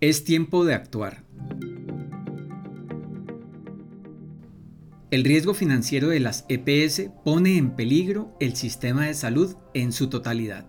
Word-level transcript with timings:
Es 0.00 0.22
tiempo 0.22 0.64
de 0.64 0.74
actuar. 0.74 1.24
El 5.10 5.24
riesgo 5.24 5.54
financiero 5.54 6.10
de 6.10 6.20
las 6.20 6.44
EPS 6.48 7.10
pone 7.24 7.56
en 7.56 7.74
peligro 7.74 8.32
el 8.38 8.54
sistema 8.54 9.06
de 9.06 9.14
salud 9.14 9.56
en 9.74 9.92
su 9.92 10.08
totalidad. 10.08 10.66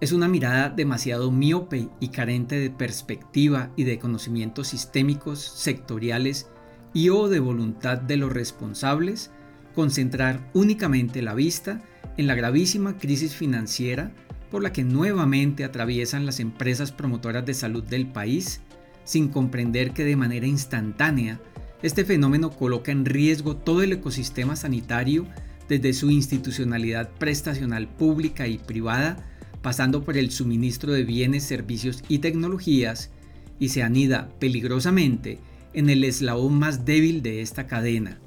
Es 0.00 0.10
una 0.10 0.26
mirada 0.26 0.68
demasiado 0.68 1.30
miope 1.30 1.90
y 2.00 2.08
carente 2.08 2.58
de 2.58 2.70
perspectiva 2.70 3.70
y 3.76 3.84
de 3.84 4.00
conocimientos 4.00 4.66
sistémicos, 4.66 5.38
sectoriales 5.38 6.48
y 6.92 7.10
o 7.10 7.28
de 7.28 7.38
voluntad 7.38 7.98
de 7.98 8.16
los 8.16 8.32
responsables 8.32 9.30
concentrar 9.76 10.50
únicamente 10.54 11.22
la 11.22 11.34
vista 11.34 11.82
en 12.16 12.26
la 12.26 12.34
gravísima 12.34 12.98
crisis 12.98 13.36
financiera 13.36 14.12
por 14.50 14.62
la 14.62 14.72
que 14.72 14.84
nuevamente 14.84 15.64
atraviesan 15.64 16.26
las 16.26 16.40
empresas 16.40 16.92
promotoras 16.92 17.44
de 17.44 17.54
salud 17.54 17.82
del 17.82 18.06
país, 18.06 18.60
sin 19.04 19.28
comprender 19.28 19.92
que 19.92 20.04
de 20.04 20.16
manera 20.16 20.46
instantánea 20.46 21.40
este 21.82 22.04
fenómeno 22.04 22.50
coloca 22.50 22.90
en 22.90 23.04
riesgo 23.04 23.56
todo 23.56 23.82
el 23.82 23.92
ecosistema 23.92 24.56
sanitario 24.56 25.26
desde 25.68 25.92
su 25.92 26.10
institucionalidad 26.10 27.10
prestacional 27.18 27.88
pública 27.88 28.48
y 28.48 28.58
privada, 28.58 29.24
pasando 29.62 30.02
por 30.02 30.16
el 30.16 30.30
suministro 30.30 30.92
de 30.92 31.04
bienes, 31.04 31.44
servicios 31.44 32.02
y 32.08 32.18
tecnologías, 32.18 33.10
y 33.60 33.68
se 33.70 33.82
anida 33.82 34.30
peligrosamente 34.38 35.38
en 35.72 35.90
el 35.90 36.04
eslabón 36.04 36.58
más 36.58 36.84
débil 36.84 37.22
de 37.22 37.42
esta 37.42 37.66
cadena, 37.66 38.18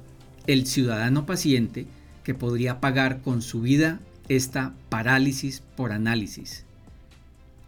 el 0.46 0.66
ciudadano 0.66 1.26
paciente 1.26 1.86
que 2.22 2.34
podría 2.34 2.80
pagar 2.80 3.22
con 3.22 3.42
su 3.42 3.60
vida 3.60 4.00
esta 4.28 4.74
parálisis 4.88 5.62
por 5.76 5.92
análisis. 5.92 6.64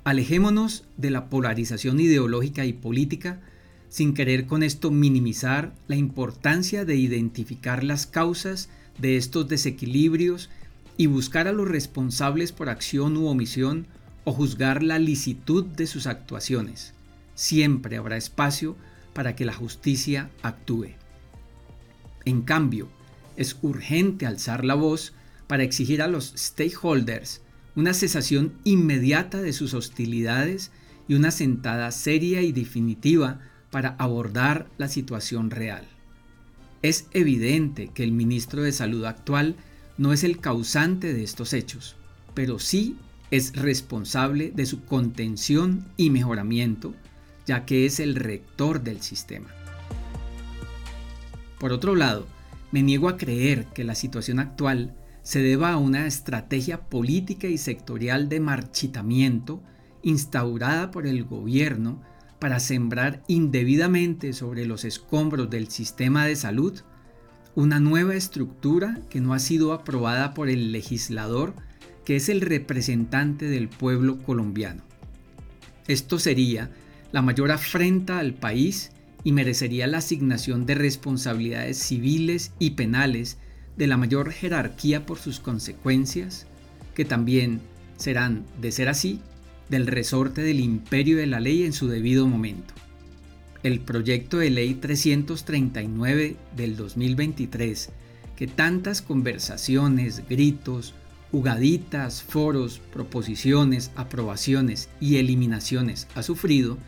Alejémonos 0.04 0.84
de 0.96 1.10
la 1.10 1.28
polarización 1.30 2.00
ideológica 2.00 2.66
y 2.66 2.72
política 2.72 3.40
sin 3.88 4.12
querer 4.12 4.46
con 4.46 4.62
esto 4.62 4.90
minimizar 4.90 5.72
la 5.86 5.96
importancia 5.96 6.84
de 6.84 6.96
identificar 6.96 7.84
las 7.84 8.06
causas 8.06 8.68
de 8.98 9.16
estos 9.16 9.48
desequilibrios 9.48 10.50
y 10.96 11.06
buscar 11.06 11.48
a 11.48 11.52
los 11.52 11.68
responsables 11.68 12.52
por 12.52 12.68
acción 12.68 13.16
u 13.16 13.26
omisión 13.26 13.86
o 14.24 14.32
juzgar 14.32 14.82
la 14.82 14.98
licitud 14.98 15.64
de 15.64 15.86
sus 15.86 16.06
actuaciones. 16.06 16.92
Siempre 17.34 17.96
habrá 17.96 18.16
espacio 18.16 18.76
para 19.12 19.36
que 19.36 19.44
la 19.44 19.52
justicia 19.52 20.30
actúe. 20.42 20.88
En 22.24 22.42
cambio, 22.42 22.88
es 23.36 23.56
urgente 23.62 24.26
alzar 24.26 24.64
la 24.64 24.74
voz 24.74 25.12
para 25.46 25.62
exigir 25.62 26.02
a 26.02 26.08
los 26.08 26.32
stakeholders 26.36 27.42
una 27.76 27.94
cesación 27.94 28.54
inmediata 28.64 29.42
de 29.42 29.52
sus 29.52 29.74
hostilidades 29.74 30.70
y 31.08 31.14
una 31.14 31.30
sentada 31.30 31.90
seria 31.90 32.42
y 32.42 32.52
definitiva 32.52 33.40
para 33.70 33.96
abordar 33.98 34.68
la 34.78 34.88
situación 34.88 35.50
real. 35.50 35.84
Es 36.82 37.06
evidente 37.12 37.90
que 37.92 38.04
el 38.04 38.12
ministro 38.12 38.62
de 38.62 38.72
Salud 38.72 39.04
actual 39.04 39.56
no 39.98 40.12
es 40.12 40.22
el 40.24 40.38
causante 40.38 41.12
de 41.12 41.24
estos 41.24 41.52
hechos, 41.52 41.96
pero 42.34 42.58
sí 42.58 42.96
es 43.30 43.56
responsable 43.56 44.52
de 44.54 44.66
su 44.66 44.84
contención 44.84 45.86
y 45.96 46.10
mejoramiento, 46.10 46.94
ya 47.46 47.64
que 47.64 47.86
es 47.86 48.00
el 48.00 48.14
rector 48.14 48.82
del 48.82 49.02
sistema. 49.02 49.48
Por 51.58 51.72
otro 51.72 51.94
lado, 51.94 52.26
me 52.70 52.82
niego 52.82 53.08
a 53.08 53.16
creer 53.16 53.66
que 53.66 53.84
la 53.84 53.94
situación 53.94 54.38
actual 54.38 54.94
se 55.24 55.42
deba 55.42 55.72
a 55.72 55.78
una 55.78 56.06
estrategia 56.06 56.82
política 56.82 57.48
y 57.48 57.58
sectorial 57.58 58.28
de 58.28 58.40
marchitamiento 58.40 59.62
instaurada 60.02 60.90
por 60.90 61.06
el 61.06 61.24
gobierno 61.24 62.00
para 62.38 62.60
sembrar 62.60 63.22
indebidamente 63.26 64.34
sobre 64.34 64.66
los 64.66 64.84
escombros 64.84 65.48
del 65.48 65.68
sistema 65.68 66.26
de 66.26 66.36
salud 66.36 66.80
una 67.54 67.80
nueva 67.80 68.14
estructura 68.14 69.00
que 69.08 69.20
no 69.20 69.32
ha 69.32 69.38
sido 69.38 69.72
aprobada 69.72 70.34
por 70.34 70.50
el 70.50 70.72
legislador 70.72 71.54
que 72.04 72.16
es 72.16 72.28
el 72.28 72.42
representante 72.42 73.46
del 73.46 73.68
pueblo 73.68 74.18
colombiano. 74.18 74.82
Esto 75.88 76.18
sería 76.18 76.70
la 77.12 77.22
mayor 77.22 77.50
afrenta 77.50 78.18
al 78.18 78.34
país 78.34 78.90
y 79.22 79.32
merecería 79.32 79.86
la 79.86 79.98
asignación 79.98 80.66
de 80.66 80.74
responsabilidades 80.74 81.78
civiles 81.78 82.52
y 82.58 82.72
penales 82.72 83.38
de 83.76 83.86
la 83.86 83.96
mayor 83.96 84.30
jerarquía 84.30 85.06
por 85.06 85.18
sus 85.18 85.40
consecuencias, 85.40 86.46
que 86.94 87.04
también 87.04 87.60
serán, 87.96 88.44
de 88.60 88.72
ser 88.72 88.88
así, 88.88 89.20
del 89.68 89.86
resorte 89.86 90.42
del 90.42 90.60
imperio 90.60 91.16
de 91.16 91.26
la 91.26 91.40
ley 91.40 91.64
en 91.64 91.72
su 91.72 91.88
debido 91.88 92.26
momento. 92.26 92.74
El 93.62 93.80
proyecto 93.80 94.38
de 94.38 94.50
ley 94.50 94.74
339 94.74 96.36
del 96.54 96.76
2023, 96.76 97.90
que 98.36 98.46
tantas 98.46 99.00
conversaciones, 99.00 100.22
gritos, 100.28 100.94
jugaditas, 101.32 102.22
foros, 102.22 102.80
proposiciones, 102.92 103.90
aprobaciones 103.96 104.90
y 105.00 105.16
eliminaciones 105.16 106.06
ha 106.14 106.22
sufrido, 106.22 106.78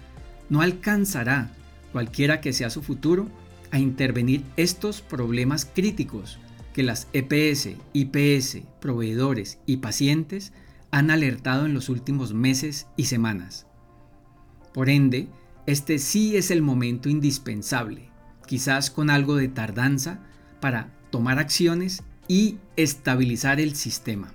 no 0.51 0.61
alcanzará, 0.61 1.51
cualquiera 1.93 2.41
que 2.41 2.53
sea 2.53 2.71
su 2.71 2.83
futuro, 2.83 3.27
a 3.71 3.79
intervenir 3.79 4.45
estos 4.57 5.01
problemas 5.01 5.65
críticos 5.65 6.39
que 6.77 6.83
las 6.83 7.09
EPS, 7.15 7.71
IPS, 7.95 8.59
proveedores 8.83 9.59
y 9.65 9.79
pacientes 9.79 10.53
han 10.91 11.11
alertado 11.11 11.65
en 11.65 11.73
los 11.73 11.89
últimos 11.89 12.35
meses 12.35 12.87
y 12.99 13.05
semanas. 13.07 13.67
Por 14.75 14.91
ende, 14.91 15.27
este 15.65 15.99
sí 15.99 16.37
es 16.37 16.51
el 16.51 16.61
momento 16.61 17.09
indispensable, 17.09 18.11
quizás 18.47 18.91
con 18.91 19.09
algo 19.09 19.37
de 19.37 19.49
tardanza, 19.49 20.21
para 20.61 20.93
tomar 21.09 21.39
acciones 21.39 22.03
y 22.29 22.59
estabilizar 22.77 23.59
el 23.59 23.75
sistema. 23.75 24.35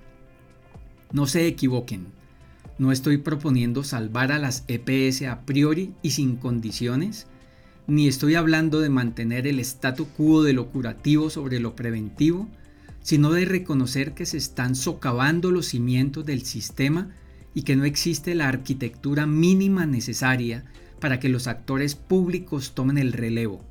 No 1.12 1.28
se 1.28 1.46
equivoquen, 1.46 2.08
no 2.76 2.90
estoy 2.90 3.18
proponiendo 3.18 3.84
salvar 3.84 4.32
a 4.32 4.40
las 4.40 4.64
EPS 4.66 5.22
a 5.28 5.42
priori 5.46 5.94
y 6.02 6.10
sin 6.10 6.34
condiciones, 6.34 7.28
ni 7.86 8.06
estoy 8.06 8.36
hablando 8.36 8.80
de 8.80 8.88
mantener 8.88 9.46
el 9.46 9.58
statu 9.58 10.06
quo 10.06 10.42
de 10.42 10.52
lo 10.52 10.68
curativo 10.68 11.30
sobre 11.30 11.58
lo 11.58 11.74
preventivo, 11.74 12.48
sino 13.02 13.32
de 13.32 13.44
reconocer 13.44 14.14
que 14.14 14.26
se 14.26 14.36
están 14.36 14.76
socavando 14.76 15.50
los 15.50 15.66
cimientos 15.66 16.24
del 16.24 16.42
sistema 16.44 17.10
y 17.54 17.62
que 17.62 17.74
no 17.74 17.84
existe 17.84 18.34
la 18.34 18.48
arquitectura 18.48 19.26
mínima 19.26 19.84
necesaria 19.86 20.64
para 21.00 21.18
que 21.18 21.28
los 21.28 21.48
actores 21.48 21.96
públicos 21.96 22.72
tomen 22.74 22.98
el 22.98 23.12
relevo. 23.12 23.64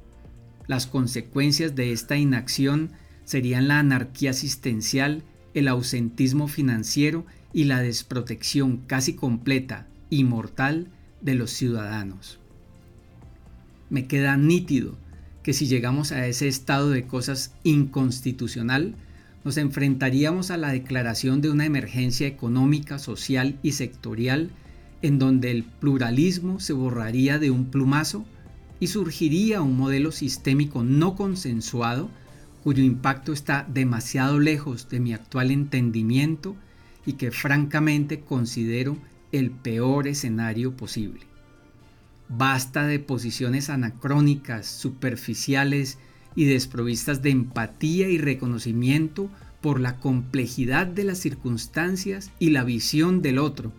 Las 0.67 0.87
consecuencias 0.87 1.75
de 1.75 1.93
esta 1.93 2.17
inacción 2.17 2.91
serían 3.23 3.69
la 3.69 3.79
anarquía 3.79 4.31
asistencial, 4.31 5.23
el 5.53 5.69
ausentismo 5.69 6.49
financiero 6.49 7.25
y 7.53 7.63
la 7.63 7.81
desprotección 7.81 8.77
casi 8.85 9.15
completa 9.15 9.87
y 10.09 10.25
mortal 10.25 10.89
de 11.21 11.35
los 11.35 11.51
ciudadanos 11.51 12.40
me 13.91 14.07
queda 14.07 14.35
nítido 14.37 14.97
que 15.43 15.53
si 15.53 15.67
llegamos 15.67 16.11
a 16.11 16.25
ese 16.25 16.47
estado 16.47 16.89
de 16.89 17.05
cosas 17.05 17.53
inconstitucional, 17.63 18.95
nos 19.43 19.57
enfrentaríamos 19.57 20.49
a 20.49 20.57
la 20.57 20.71
declaración 20.71 21.41
de 21.41 21.49
una 21.49 21.65
emergencia 21.65 22.25
económica, 22.25 22.97
social 22.97 23.59
y 23.61 23.73
sectorial 23.73 24.49
en 25.01 25.19
donde 25.19 25.51
el 25.51 25.63
pluralismo 25.63 26.59
se 26.59 26.73
borraría 26.73 27.37
de 27.37 27.51
un 27.51 27.65
plumazo 27.65 28.25
y 28.79 28.87
surgiría 28.87 29.61
un 29.61 29.75
modelo 29.75 30.11
sistémico 30.11 30.83
no 30.83 31.15
consensuado 31.15 32.09
cuyo 32.63 32.83
impacto 32.83 33.33
está 33.33 33.67
demasiado 33.67 34.39
lejos 34.39 34.89
de 34.89 34.99
mi 34.99 35.13
actual 35.13 35.51
entendimiento 35.51 36.55
y 37.05 37.13
que 37.13 37.31
francamente 37.31 38.21
considero 38.21 38.97
el 39.31 39.49
peor 39.49 40.07
escenario 40.07 40.77
posible. 40.77 41.30
Basta 42.37 42.87
de 42.87 42.99
posiciones 42.99 43.69
anacrónicas, 43.69 44.65
superficiales 44.65 45.97
y 46.33 46.45
desprovistas 46.45 47.21
de 47.21 47.29
empatía 47.29 48.09
y 48.09 48.17
reconocimiento 48.17 49.29
por 49.59 49.79
la 49.79 49.97
complejidad 49.99 50.87
de 50.87 51.03
las 51.03 51.17
circunstancias 51.19 52.31
y 52.39 52.51
la 52.51 52.63
visión 52.63 53.21
del 53.21 53.37
otro. 53.37 53.73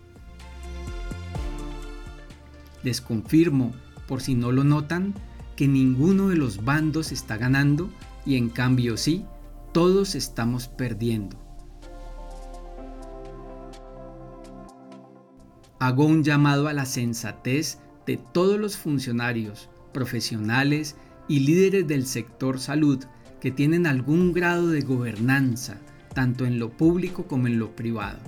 Les 2.83 3.01
confirmo, 3.01 3.73
por 4.07 4.21
si 4.21 4.35
no 4.35 4.51
lo 4.51 4.63
notan, 4.63 5.15
que 5.55 5.67
ninguno 5.67 6.29
de 6.29 6.35
los 6.35 6.63
bandos 6.63 7.11
está 7.11 7.37
ganando 7.37 7.89
y 8.25 8.37
en 8.37 8.49
cambio 8.49 8.97
sí, 8.97 9.25
todos 9.71 10.15
estamos 10.15 10.67
perdiendo. 10.67 11.37
Hago 15.79 16.05
un 16.05 16.23
llamado 16.23 16.67
a 16.67 16.73
la 16.73 16.85
sensatez 16.85 17.79
de 18.05 18.17
todos 18.17 18.59
los 18.59 18.77
funcionarios, 18.77 19.69
profesionales 19.93 20.95
y 21.27 21.39
líderes 21.39 21.87
del 21.87 22.05
sector 22.05 22.59
salud 22.59 23.03
que 23.39 23.51
tienen 23.51 23.87
algún 23.87 24.33
grado 24.33 24.67
de 24.69 24.81
gobernanza, 24.81 25.77
tanto 26.13 26.45
en 26.45 26.59
lo 26.59 26.69
público 26.69 27.27
como 27.27 27.47
en 27.47 27.59
lo 27.59 27.75
privado. 27.75 28.19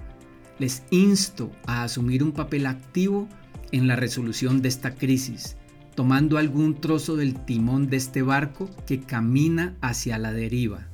Les 0.59 0.83
insto 0.89 1.51
a 1.65 1.83
asumir 1.83 2.23
un 2.23 2.31
papel 2.31 2.65
activo 2.65 3.27
en 3.71 3.87
la 3.87 3.95
resolución 3.95 4.61
de 4.61 4.69
esta 4.69 4.95
crisis, 4.95 5.57
tomando 5.95 6.37
algún 6.37 6.79
trozo 6.79 7.15
del 7.15 7.35
timón 7.45 7.89
de 7.89 7.97
este 7.97 8.21
barco 8.21 8.69
que 8.85 9.01
camina 9.01 9.75
hacia 9.81 10.17
la 10.17 10.31
deriva. 10.31 10.87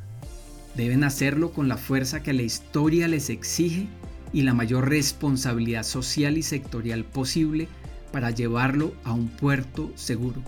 Deben 0.75 1.03
hacerlo 1.03 1.51
con 1.51 1.67
la 1.67 1.77
fuerza 1.77 2.23
que 2.23 2.33
la 2.33 2.43
historia 2.43 3.07
les 3.07 3.29
exige 3.29 3.87
y 4.33 4.43
la 4.43 4.53
mayor 4.53 4.89
responsabilidad 4.89 5.83
social 5.83 6.37
y 6.37 6.43
sectorial 6.43 7.03
posible 7.03 7.67
para 8.11 8.31
llevarlo 8.31 8.93
a 9.03 9.13
un 9.13 9.27
puerto 9.29 9.91
seguro. 9.95 10.41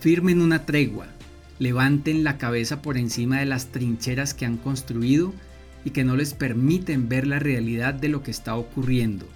Firmen 0.00 0.40
una 0.40 0.64
tregua, 0.64 1.06
levanten 1.58 2.24
la 2.24 2.38
cabeza 2.38 2.80
por 2.80 2.96
encima 2.96 3.40
de 3.40 3.46
las 3.46 3.66
trincheras 3.66 4.32
que 4.32 4.46
han 4.46 4.56
construido 4.56 5.32
y 5.84 5.90
que 5.90 6.04
no 6.04 6.16
les 6.16 6.34
permiten 6.34 7.08
ver 7.08 7.26
la 7.26 7.38
realidad 7.38 7.94
de 7.94 8.08
lo 8.08 8.22
que 8.22 8.30
está 8.30 8.56
ocurriendo. 8.56 9.26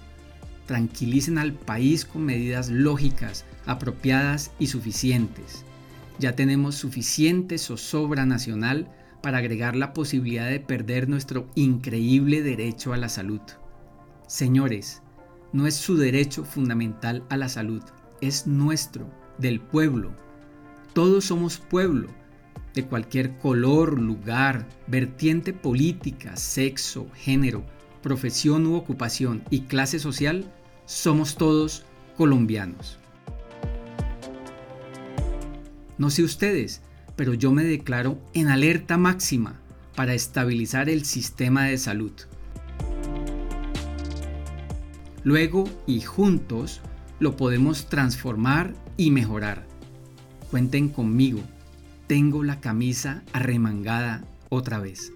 Tranquilicen 0.65 1.37
al 1.37 1.53
país 1.53 2.05
con 2.05 2.23
medidas 2.23 2.69
lógicas, 2.69 3.45
apropiadas 3.67 4.51
y 4.57 4.67
suficientes. 4.67 5.63
Ya 6.17 6.35
tenemos 6.35 6.75
suficiente 6.75 7.57
zozobra 7.57 8.25
nacional 8.25 8.87
para 9.25 9.39
agregar 9.39 9.75
la 9.75 9.91
posibilidad 9.91 10.47
de 10.47 10.59
perder 10.59 11.09
nuestro 11.09 11.49
increíble 11.55 12.43
derecho 12.43 12.93
a 12.93 12.97
la 12.97 13.09
salud. 13.09 13.41
Señores, 14.27 15.01
no 15.51 15.65
es 15.65 15.73
su 15.73 15.97
derecho 15.97 16.45
fundamental 16.45 17.25
a 17.31 17.35
la 17.35 17.49
salud, 17.49 17.81
es 18.21 18.45
nuestro, 18.45 19.09
del 19.39 19.61
pueblo. 19.61 20.15
Todos 20.93 21.25
somos 21.25 21.57
pueblo 21.57 22.09
de 22.75 22.85
cualquier 22.85 23.35
color, 23.39 23.99
lugar, 23.99 24.67
vertiente 24.85 25.53
política, 25.53 26.35
sexo, 26.35 27.07
género, 27.15 27.65
profesión 28.03 28.67
u 28.67 28.75
ocupación 28.75 29.41
y 29.49 29.61
clase 29.61 29.97
social, 29.97 30.53
somos 30.85 31.35
todos 31.35 31.83
colombianos. 32.15 32.99
No 35.97 36.11
sé 36.11 36.21
ustedes, 36.21 36.83
pero 37.15 37.33
yo 37.33 37.51
me 37.51 37.63
declaro 37.63 38.19
en 38.33 38.47
alerta 38.49 38.97
máxima 38.97 39.59
para 39.95 40.13
estabilizar 40.13 40.89
el 40.89 41.05
sistema 41.05 41.65
de 41.65 41.77
salud. 41.77 42.11
Luego 45.23 45.63
y 45.87 46.01
juntos 46.01 46.81
lo 47.19 47.35
podemos 47.35 47.87
transformar 47.87 48.73
y 48.97 49.11
mejorar. 49.11 49.65
Cuenten 50.51 50.89
conmigo 50.89 51.41
tengo 52.07 52.43
la 52.43 52.59
camisa 52.59 53.23
arremangada 53.33 54.23
otra 54.49 54.79
vez. 54.79 55.11